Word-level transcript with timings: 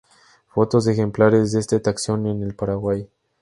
Fotos 0.47 0.85
de 0.85 0.93
ejemplares 0.93 1.51
de 1.51 1.59
este 1.59 1.79
taxón 1.79 2.25
en 2.25 2.41
el 2.41 2.55
Paraguay 2.55 3.07